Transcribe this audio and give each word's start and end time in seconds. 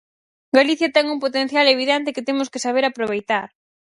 Galicia 0.57 0.93
ten 0.95 1.05
un 1.13 1.19
potencial 1.25 1.65
evidente 1.75 2.13
que 2.15 2.25
temos 2.27 2.47
que 2.51 2.63
saber 2.65 2.83
aproveitar. 2.85 3.47